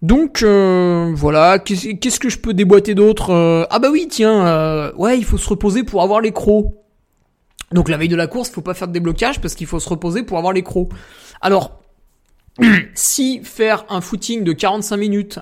[0.02, 4.91] Donc euh, voilà, qu'est-ce que je peux déboîter d'autre euh, Ah bah oui, tiens, euh,
[4.96, 6.74] ouais, il faut se reposer pour avoir les crocs.
[7.72, 9.80] Donc la veille de la course, il faut pas faire de déblocage parce qu'il faut
[9.80, 10.89] se reposer pour avoir les crocs.
[11.39, 11.82] Alors,
[12.96, 15.39] si faire un footing de 45 minutes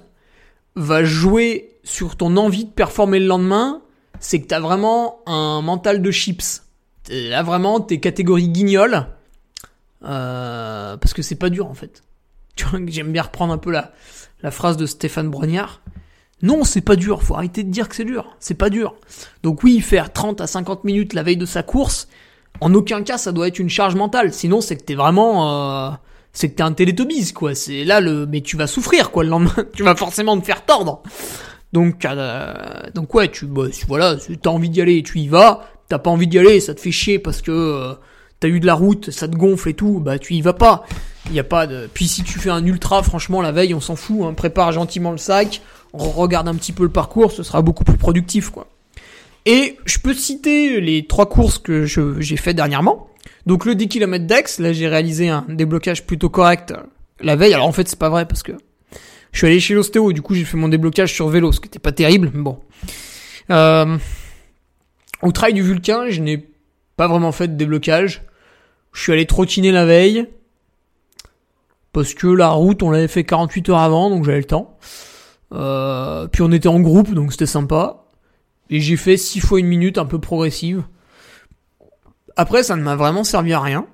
[0.76, 3.82] va jouer sur ton envie de performer le lendemain,
[4.20, 6.64] c'est que t'as vraiment un mental de chips.
[7.10, 9.08] Là vraiment, t'es catégorie guignol.
[10.02, 12.04] parce que c'est pas dur en fait.
[12.56, 13.94] Tu vois, j'aime bien reprendre un peu la,
[14.42, 15.82] la phrase de Stéphane Brognard.
[16.42, 18.96] Non, c'est pas dur, faut arrêter de dire que c'est dur, c'est pas dur.
[19.44, 22.08] Donc oui, faire 30 à 50 minutes la veille de sa course,
[22.62, 25.90] en aucun cas ça doit être une charge mentale, sinon c'est que t'es vraiment...
[25.90, 25.92] Euh,
[26.32, 28.26] c'est que t'es un télétobise, quoi, c'est là le...
[28.26, 31.02] Mais tu vas souffrir, quoi, le lendemain, tu vas forcément te faire tordre.
[31.74, 32.54] Donc, euh,
[32.96, 36.28] donc ouais, tu, bah, voilà, t'as envie d'y aller, tu y vas, t'as pas envie
[36.28, 37.52] d'y aller, ça te fait chier parce que...
[37.52, 37.94] Euh,
[38.40, 40.86] t'as eu de la route, ça te gonfle et tout, bah tu y vas pas.
[41.28, 41.90] Il y a pas de.
[41.94, 44.22] Puis si tu fais un ultra, franchement, la veille, on s'en fout.
[44.24, 44.34] Hein.
[44.34, 45.62] Prépare gentiment le sac,
[45.94, 48.68] on regarde un petit peu le parcours, ce sera beaucoup plus productif, quoi.
[49.46, 53.08] Et je peux citer les trois courses que j'ai fait dernièrement.
[53.46, 56.74] Donc le 10 km d'Aix, là j'ai réalisé un déblocage plutôt correct
[57.22, 57.54] la veille.
[57.54, 58.52] Alors en fait c'est pas vrai parce que
[59.32, 61.68] je suis allé chez l'ostéo, du coup j'ai fait mon déblocage sur vélo, ce qui
[61.68, 62.60] était pas terrible, mais bon.
[63.52, 63.98] Euh,
[65.22, 66.50] au trail du Vulcain, je n'ai
[66.96, 68.24] pas vraiment fait de déblocage.
[68.94, 70.28] Je suis allé trottiner la veille.
[71.92, 74.78] Parce que la route, on l'avait fait 48 heures avant, donc j'avais le temps.
[75.54, 78.06] Euh, puis on était en groupe, donc c'était sympa.
[78.70, 80.84] Et j'ai fait 6 fois une minute un peu progressive.
[82.36, 83.88] Après, ça ne m'a vraiment servi à rien.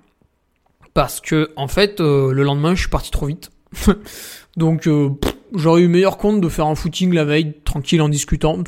[0.94, 3.52] Parce que, en fait, euh, le lendemain, je suis parti trop vite.
[4.58, 5.10] donc, euh,
[5.54, 8.60] j'aurais eu meilleur compte de faire un footing la veille, tranquille, en discutant.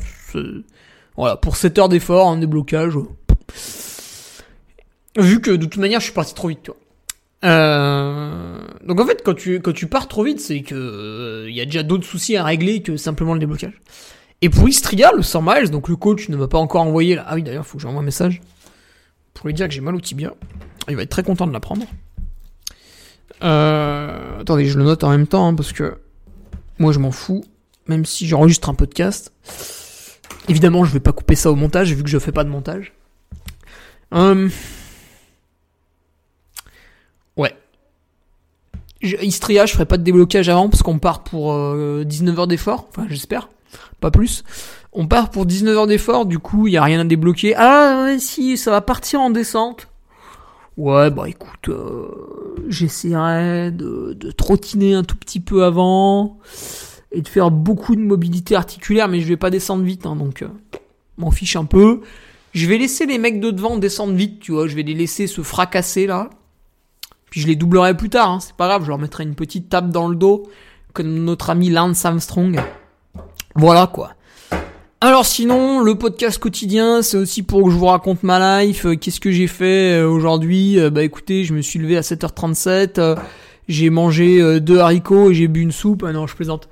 [1.16, 2.94] Voilà, pour 7 heures d'effort, un déblocage.
[5.18, 6.80] Vu que de toute manière, je suis parti trop vite, tu vois.
[7.44, 8.58] Euh...
[8.84, 10.74] Donc en fait, quand tu, pars trop vite, c'est que
[11.46, 13.80] il euh, y a déjà d'autres soucis à régler que simplement le déblocage.
[14.40, 17.24] Et pour Istria, le 100 miles, donc le coach ne m'a pas encore envoyé là.
[17.26, 18.40] Ah oui, d'ailleurs, faut que j'envoie un message
[19.34, 20.34] pour lui dire que j'ai mal au tibia.
[20.88, 21.84] Il va être très content de l'apprendre.
[23.42, 24.40] Euh...
[24.40, 25.98] Attendez, je le note en même temps hein, parce que
[26.78, 27.44] moi je m'en fous,
[27.86, 29.32] même si j'enregistre un podcast.
[30.48, 32.92] Évidemment, je vais pas couper ça au montage vu que je fais pas de montage.
[34.14, 34.48] Euh,
[37.36, 37.56] Ouais.
[39.00, 42.88] Istria, je ferai pas de déblocage avant parce qu'on part pour euh, 19 heures d'effort.
[42.90, 43.48] Enfin, j'espère.
[44.00, 44.42] Pas plus.
[44.92, 47.54] On part pour 19 heures d'effort, du coup, il y a rien à débloquer.
[47.56, 49.88] Ah, si, ça va partir en descente.
[50.78, 52.06] Ouais, bah écoute, euh,
[52.68, 56.38] j'essaierai de, de trottiner un tout petit peu avant
[57.10, 60.42] et de faire beaucoup de mobilité articulaire, mais je vais pas descendre vite, hein, donc
[60.42, 60.48] euh,
[61.16, 62.02] m'en fiche un peu.
[62.52, 65.26] Je vais laisser les mecs de devant descendre vite, tu vois, je vais les laisser
[65.26, 66.30] se fracasser là.
[67.28, 69.68] Puis je les doublerai plus tard, hein, c'est pas grave, je leur mettrai une petite
[69.68, 70.48] tape dans le dos,
[70.92, 72.60] comme notre ami Lance Armstrong.
[73.56, 74.12] Voilà quoi.
[75.00, 78.84] Alors sinon, le podcast quotidien, c'est aussi pour que je vous raconte ma life.
[78.84, 82.00] Euh, Qu'est-ce que j'ai fait euh, aujourd'hui Euh, Bah écoutez, je me suis levé à
[82.00, 83.14] 7h37, euh,
[83.68, 86.04] j'ai mangé deux haricots et j'ai bu une soupe.
[86.06, 86.68] Ah non, je plaisante.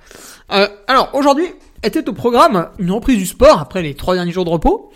[0.49, 1.45] Alors aujourd'hui
[1.83, 4.91] était au programme une reprise du sport après les trois derniers jours de repos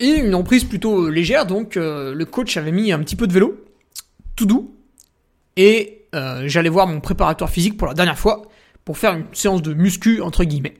[0.00, 1.44] et une reprise plutôt légère.
[1.44, 3.62] Donc le coach avait mis un petit peu de vélo,
[4.36, 4.74] tout doux,
[5.58, 6.06] et
[6.46, 8.40] j'allais voir mon préparateur physique pour la dernière fois
[8.86, 10.76] pour faire une séance de muscu entre guillemets.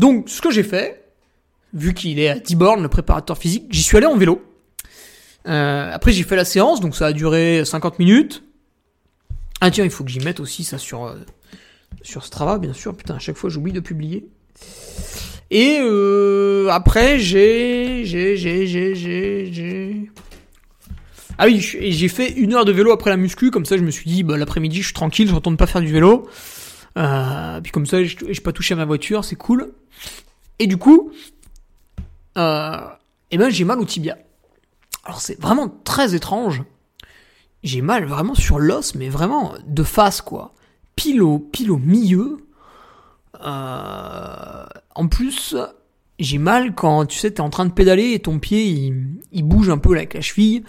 [0.00, 1.04] Donc, ce que j'ai fait,
[1.74, 4.42] vu qu'il est à 10 bornes, le préparateur physique, j'y suis allé en vélo.
[5.46, 8.42] Euh, après, j'ai fait la séance, donc ça a duré 50 minutes.
[9.60, 11.16] Ah tiens, il faut que j'y mette aussi ça sur, euh,
[12.00, 12.96] sur Strava, bien sûr.
[12.96, 14.26] Putain, à chaque fois, j'oublie de publier.
[15.50, 18.06] Et euh, après, j'ai...
[18.06, 18.38] J'ai...
[18.38, 18.66] J'ai...
[18.66, 18.94] J'ai...
[19.52, 20.10] J'ai...
[21.36, 23.90] Ah oui, j'ai fait une heure de vélo après la muscu, comme ça je me
[23.90, 26.26] suis dit, bah, l'après-midi je suis tranquille, je retourne pas faire du vélo.
[26.98, 29.72] Euh, puis comme ça, je n'ai pas touché à ma voiture, c'est cool.
[30.58, 31.10] Et du coup,
[32.36, 32.80] euh,
[33.30, 34.18] eh ben j'ai mal au tibia.
[35.04, 36.62] Alors c'est vraiment très étrange.
[37.62, 40.54] J'ai mal vraiment sur l'os, mais vraiment de face quoi.
[40.96, 41.40] Pile au,
[41.78, 42.46] milieu.
[43.42, 45.56] Euh, en plus,
[46.18, 48.92] j'ai mal quand tu sais t'es en train de pédaler et ton pied
[49.32, 50.64] il, bouge un peu avec la cheville.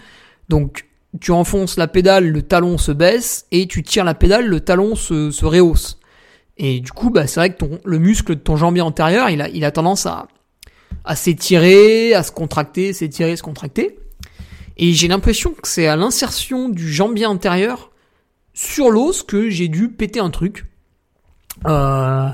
[0.48, 0.86] Donc
[1.20, 4.94] tu enfonces la pédale, le talon se baisse et tu tires la pédale, le talon
[4.94, 5.98] se, se rehausse.
[6.58, 9.40] Et du coup, bah, c'est vrai que ton, le muscle de ton jambier antérieur, il
[9.40, 10.28] a, il a tendance à,
[11.04, 13.98] à s'étirer, à se contracter, s'étirer, se contracter.
[14.76, 17.90] Et j'ai l'impression que c'est à l'insertion du jambier antérieur
[18.54, 20.66] sur l'os que j'ai dû péter un truc.
[21.66, 22.28] Euh...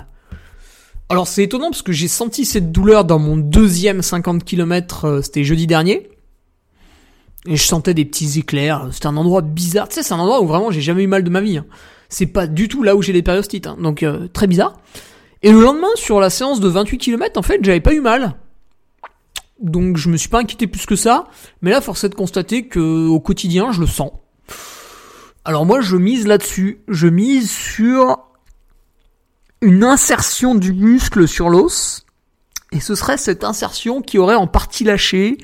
[1.10, 5.22] Alors c'est étonnant parce que j'ai senti cette douleur dans mon deuxième 50 km, euh,
[5.22, 6.10] c'était jeudi dernier.
[7.46, 8.88] Et je sentais des petits éclairs.
[8.92, 9.88] C'était un endroit bizarre.
[9.88, 11.56] Tu sais, c'est un endroit où vraiment j'ai jamais eu mal de ma vie.
[11.58, 11.66] hein.
[12.08, 13.66] C'est pas du tout là où j'ai des périostites.
[13.66, 13.76] hein.
[13.80, 14.78] Donc euh, très bizarre.
[15.42, 18.34] Et le lendemain, sur la séance de 28 km, en fait, j'avais pas eu mal.
[19.60, 21.26] Donc je me suis pas inquiété plus que ça.
[21.62, 24.10] Mais là, force est de constater que au quotidien, je le sens.
[25.44, 26.80] Alors moi, je mise là-dessus.
[26.88, 28.18] Je mise sur
[29.60, 32.04] une insertion du muscle sur l'os.
[32.72, 35.38] Et ce serait cette insertion qui aurait en partie lâché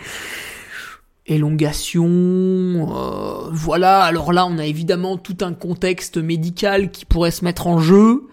[1.26, 4.02] élongation, euh, voilà.
[4.02, 8.28] Alors là, on a évidemment tout un contexte médical qui pourrait se mettre en jeu.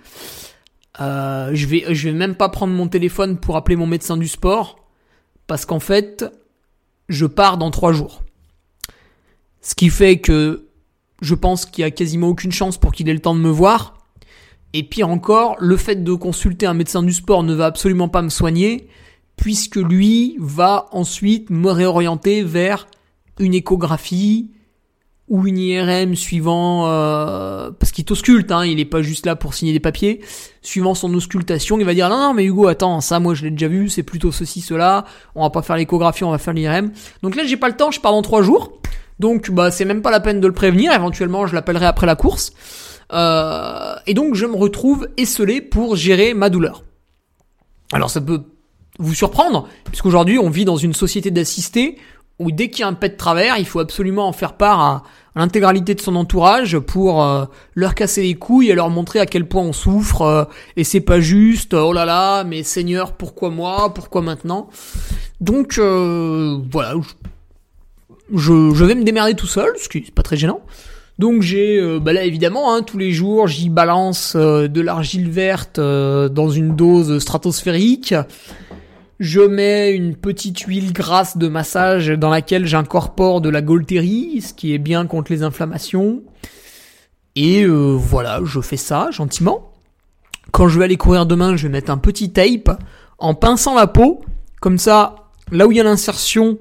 [1.00, 4.28] Euh, je vais, je vais même pas prendre mon téléphone pour appeler mon médecin du
[4.28, 4.88] sport
[5.48, 6.26] parce qu'en fait,
[7.08, 8.24] je pars dans trois jours.
[9.62, 10.68] Ce qui fait que
[11.22, 13.50] je pense qu'il y a quasiment aucune chance pour qu'il ait le temps de me
[13.50, 13.98] voir.
[14.74, 18.22] Et pire encore, le fait de consulter un médecin du sport ne va absolument pas
[18.22, 18.88] me soigner
[19.42, 22.86] puisque lui va ensuite me réorienter vers
[23.40, 24.52] une échographie
[25.30, 29.56] ou une IRM suivant euh, parce qu'il t'ausculte, hein, il est pas juste là pour
[29.56, 30.22] signer des papiers.
[30.62, 33.50] Suivant son auscultation, il va dire non non mais Hugo attends ça moi je l'ai
[33.50, 35.06] déjà vu, c'est plutôt ceci cela.
[35.34, 36.92] On va pas faire l'échographie, on va faire l'IRM.
[37.24, 38.80] Donc là j'ai pas le temps, je pars dans trois jours.
[39.18, 40.94] Donc bah c'est même pas la peine de le prévenir.
[40.94, 42.54] Éventuellement je l'appellerai après la course.
[43.12, 46.84] Euh, et donc je me retrouve esselé pour gérer ma douleur.
[47.92, 48.44] Alors ça peut
[49.02, 51.98] vous surprendre, puisqu'aujourd'hui on vit dans une société d'assistés
[52.40, 54.80] où dès qu'il y a un pet de travers, il faut absolument en faire part
[54.80, 55.04] à,
[55.36, 59.48] l'intégralité de son entourage pour euh, leur casser les couilles et leur montrer à quel
[59.48, 60.44] point on souffre euh,
[60.76, 61.74] et c'est pas juste.
[61.74, 64.70] Oh là là, mais Seigneur, pourquoi moi Pourquoi maintenant?
[65.40, 66.96] Donc euh, voilà,
[68.34, 70.62] je, vais me démerder tout seul, ce qui est pas très gênant.
[71.20, 76.50] Donc j'ai, bah là évidemment, hein, tous les jours, j'y balance de l'argile verte dans
[76.50, 78.16] une dose stratosphérique.
[79.22, 84.52] Je mets une petite huile grasse de massage dans laquelle j'incorpore de la Golterie, ce
[84.52, 86.24] qui est bien contre les inflammations.
[87.36, 89.74] Et euh, voilà, je fais ça gentiment.
[90.52, 92.82] Quand je vais aller courir demain, je vais mettre un petit tape
[93.20, 94.26] en pinçant la peau.
[94.60, 96.58] Comme ça, là où il y a l'insertion,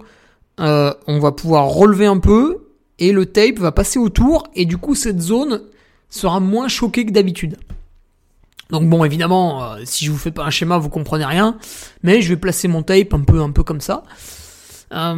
[0.61, 2.67] euh, on va pouvoir relever un peu
[2.99, 5.63] et le tape va passer autour et du coup cette zone
[6.11, 7.57] sera moins choquée que d'habitude.
[8.71, 11.57] Donc bon, évidemment, euh, si je vous fais pas un schéma, vous comprenez rien,
[12.03, 14.03] mais je vais placer mon tape un peu, un peu comme ça.
[14.93, 15.17] Euh,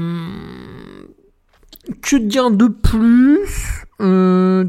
[2.03, 4.65] que dire de plus Euh,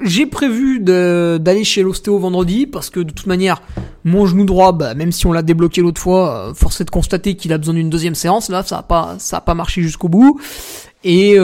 [0.00, 3.62] J'ai prévu d'aller chez l'ostéo vendredi parce que de toute manière,
[4.04, 6.90] mon genou droit, bah, même si on l'a débloqué l'autre fois, euh, force est de
[6.90, 8.48] constater qu'il a besoin d'une deuxième séance.
[8.48, 10.40] Là, ça a pas, ça a pas marché jusqu'au bout.
[11.02, 11.36] Et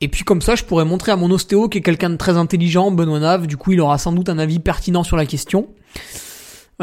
[0.00, 2.36] et puis comme ça, je pourrais montrer à mon ostéo qui est quelqu'un de très
[2.36, 3.46] intelligent, Benoît Nave.
[3.46, 5.68] Du coup, il aura sans doute un avis pertinent sur la question.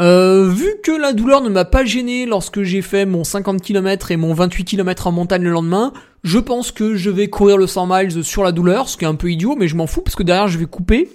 [0.00, 4.10] Euh, vu que la douleur ne m'a pas gêné lorsque j'ai fait mon 50 km
[4.10, 5.92] et mon 28 km en montagne le lendemain,
[6.24, 9.08] je pense que je vais courir le 100 miles sur la douleur, ce qui est
[9.08, 11.08] un peu idiot, mais je m'en fous parce que derrière je vais couper.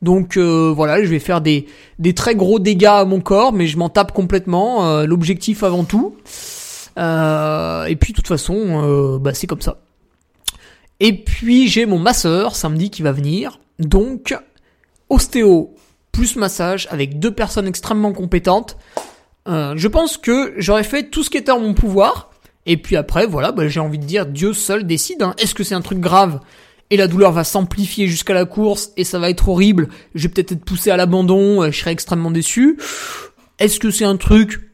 [0.00, 1.66] Donc euh, voilà, je vais faire des,
[2.16, 4.88] très gros dégâts à mon corps, mais je m'en tape complètement.
[4.88, 6.16] euh, L'objectif avant tout.
[6.96, 9.76] Et puis de toute façon, bah, c'est comme ça.
[11.02, 13.58] Et puis j'ai mon masseur samedi qui va venir.
[13.80, 14.34] Donc
[15.10, 15.74] ostéo
[16.12, 18.76] plus massage avec deux personnes extrêmement compétentes.
[19.48, 22.30] Euh, je pense que j'aurais fait tout ce qui était en mon pouvoir.
[22.66, 25.22] Et puis après, voilà, bah, j'ai envie de dire, Dieu seul décide.
[25.22, 25.34] hein.
[25.38, 26.38] Est-ce que c'est un truc grave
[26.90, 30.28] et la douleur va s'amplifier jusqu'à la course et ça va être horrible Je vais
[30.28, 32.78] peut-être être poussé à l'abandon, euh, je serai extrêmement déçu.
[33.58, 34.70] Est-ce que c'est un truc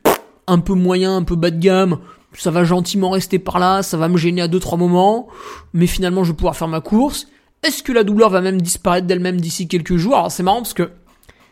[0.46, 1.98] un peu moyen, un peu bas de gamme?
[2.38, 5.27] Ça va gentiment rester par là, ça va me gêner à deux trois moments,
[5.72, 7.27] mais finalement je vais pouvoir faire ma course.
[7.64, 10.14] Est-ce que la douleur va même disparaître d'elle-même d'ici quelques jours?
[10.14, 10.90] Alors c'est marrant parce que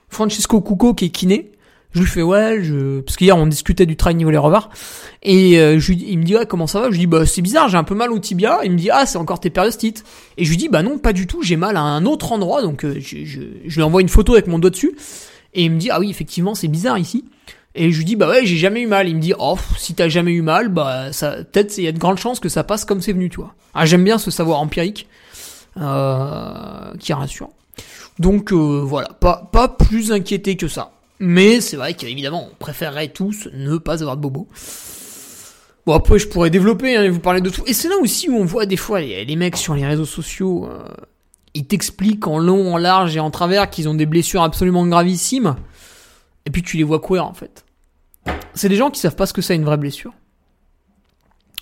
[0.08, 1.50] Francisco Cuco qui est kiné,
[1.90, 4.70] je lui fais ouais, je parce qu'hier on discutait du trail niveau les revards
[5.24, 6.86] et euh, je lui il me dit ouais comment ça va?
[6.86, 8.60] Je lui dis bah c'est bizarre, j'ai un peu mal au tibia.
[8.62, 10.04] Il me dit ah c'est encore tes périostites.
[10.36, 12.62] Et je lui dis bah non pas du tout, j'ai mal à un autre endroit
[12.62, 14.94] donc euh, je, je, je lui envoie une photo avec mon doigt dessus
[15.52, 17.24] et il me dit ah oui effectivement c'est bizarre ici.
[17.76, 19.08] Et je lui dis bah ouais j'ai jamais eu mal.
[19.08, 21.98] Il me dit oh si t'as jamais eu mal bah peut-être il y a de
[21.98, 23.54] grandes chances que ça passe comme c'est venu tu vois.
[23.74, 25.06] Ah j'aime bien ce savoir empirique
[25.76, 27.50] euh, qui rassure.
[28.18, 30.92] Donc euh, voilà, pas, pas plus inquiété que ça.
[31.18, 34.48] Mais c'est vrai qu'évidemment, on préférerait tous ne pas avoir de bobo.
[35.84, 37.62] Bon après je pourrais développer hein, et vous parler de tout.
[37.66, 40.06] Et c'est là aussi où on voit des fois les, les mecs sur les réseaux
[40.06, 40.82] sociaux, euh,
[41.52, 45.56] ils t'expliquent en long, en large et en travers qu'ils ont des blessures absolument gravissimes.
[46.46, 47.65] Et puis tu les vois courir en fait.
[48.56, 50.12] C'est des gens qui savent pas ce que c'est une vraie blessure.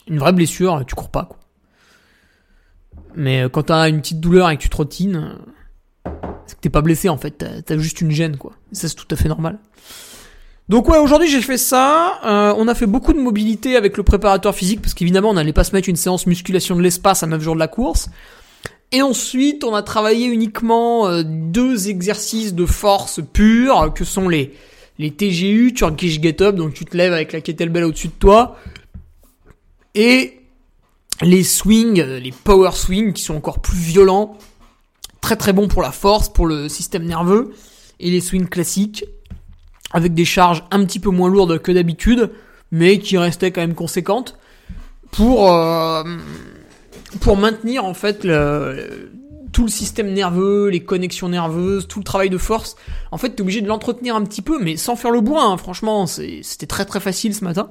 [0.06, 1.38] Une vraie blessure, tu cours pas quoi.
[3.16, 5.36] Mais euh, quand t'as une petite douleur et que tu trottines,
[6.06, 6.10] euh,
[6.46, 8.52] c'est que t'es pas blessé en fait, t'as juste une gêne quoi.
[8.72, 9.58] Ça c'est tout à fait normal.
[10.68, 12.20] Donc ouais, aujourd'hui j'ai fait ça.
[12.24, 15.52] Euh, on a fait beaucoup de mobilité avec le préparateur physique parce qu'évidemment on n'allait
[15.52, 18.08] pas se mettre une séance musculation de l'espace à 9 jours de la course.
[18.92, 24.54] Et ensuite on a travaillé uniquement deux exercices de force pure que sont les
[24.98, 28.56] les TGU, Turkish Get Up, donc tu te lèves avec la kettlebell au-dessus de toi,
[29.94, 30.40] et
[31.22, 34.38] les swings, les power swings qui sont encore plus violents,
[35.20, 37.54] très très bons pour la force, pour le système nerveux,
[38.00, 39.04] et les swings classiques
[39.92, 42.30] avec des charges un petit peu moins lourdes que d'habitude,
[42.72, 44.36] mais qui restaient quand même conséquentes
[45.12, 46.02] pour euh,
[47.20, 49.12] pour maintenir en fait le,
[49.54, 52.74] tout le système nerveux, les connexions nerveuses, tout le travail de force.
[53.12, 55.44] En fait, t'es obligé de l'entretenir un petit peu, mais sans faire le bois.
[55.44, 55.56] hein.
[55.56, 57.70] Franchement, c'était très très facile ce matin.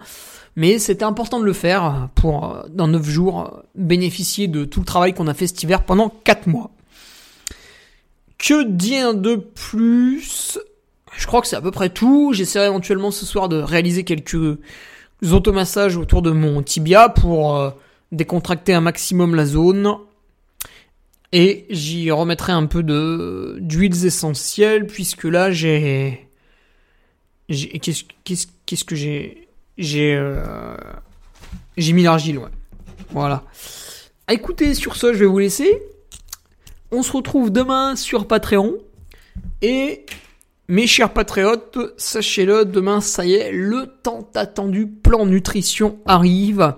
[0.56, 4.80] Mais c'était important de le faire pour, euh, dans 9 jours, euh, bénéficier de tout
[4.80, 6.72] le travail qu'on a fait cet hiver pendant 4 mois.
[8.38, 10.58] Que dire de plus?
[11.18, 12.32] Je crois que c'est à peu près tout.
[12.34, 14.58] J'essaierai éventuellement ce soir de réaliser quelques
[15.32, 17.72] automassages autour de mon tibia pour euh,
[18.14, 19.98] décontracter un maximum la zone.
[21.34, 26.30] Et j'y remettrai un peu de d'huiles essentielles puisque là j'ai
[27.50, 30.78] qu'est-ce que j'ai j'ai euh,
[31.76, 32.50] j'ai mis l'argile ouais.
[33.10, 33.44] Voilà.
[34.30, 35.82] Écoutez, sur ce, je vais vous laisser.
[36.92, 38.78] On se retrouve demain sur Patreon
[39.62, 40.06] et
[40.68, 46.76] mes chers patriotes, sachez-le, demain, ça y est, le tant attendu plan nutrition arrive.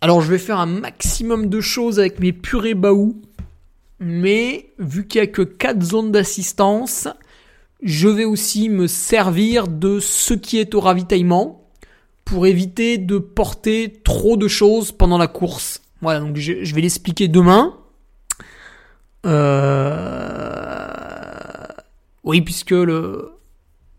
[0.00, 3.22] Alors, je vais faire un maximum de choses avec mes purées baou,
[3.98, 7.08] mais vu qu'il n'y a que 4 zones d'assistance,
[7.82, 11.70] je vais aussi me servir de ce qui est au ravitaillement
[12.24, 15.80] pour éviter de porter trop de choses pendant la course.
[16.02, 17.74] Voilà, donc je, je vais l'expliquer demain.
[19.24, 20.86] Euh...
[22.24, 23.32] Oui, puisque le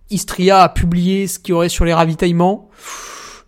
[0.09, 2.69] Istria a publié ce qu'il y aurait sur les ravitaillements.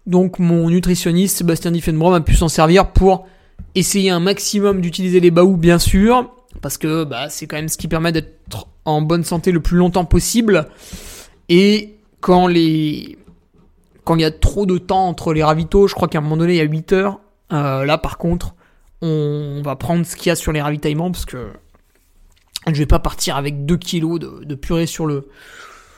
[0.09, 3.27] Donc mon nutritionniste Sébastien Diffenbrom a pu s'en servir pour
[3.75, 6.31] essayer un maximum d'utiliser les baous, bien sûr,
[6.63, 9.77] parce que bah, c'est quand même ce qui permet d'être en bonne santé le plus
[9.77, 10.67] longtemps possible.
[11.47, 13.19] Et quand les
[14.03, 16.37] quand il y a trop de temps entre les ravitaux, je crois qu'à un moment
[16.37, 17.19] donné il y a 8 heures,
[17.53, 18.55] euh, là par contre,
[19.03, 21.51] on va prendre ce qu'il y a sur les ravitaillements parce que
[22.65, 25.29] je vais pas partir avec 2 kilos de, de purée sur le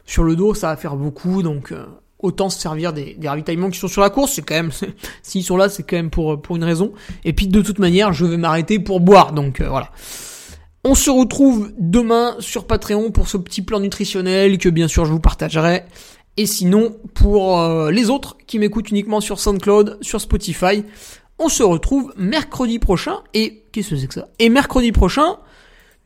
[0.05, 1.86] sur le dos, ça va faire beaucoup, donc euh,
[2.22, 4.34] autant se servir des, des ravitaillements qui sont sur la course.
[4.34, 4.72] C'est quand même,
[5.22, 6.93] s'ils sont là, c'est quand même pour pour une raison.
[7.26, 9.34] Et puis de toute manière, je vais m'arrêter pour boire.
[9.34, 9.91] Donc euh, voilà.
[10.84, 15.11] On se retrouve demain sur Patreon pour ce petit plan nutritionnel que bien sûr je
[15.11, 15.84] vous partagerai.
[16.38, 20.84] Et sinon, pour euh, les autres qui m'écoutent uniquement sur SoundCloud, sur Spotify,
[21.38, 23.17] on se retrouve mercredi prochain.
[23.34, 24.30] Et qu'est-ce que c'est que ça?
[24.39, 25.38] Et mercredi prochain,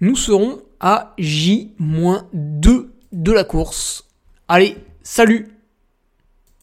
[0.01, 4.05] nous serons à J-2 de la course.
[4.47, 5.55] Allez, salut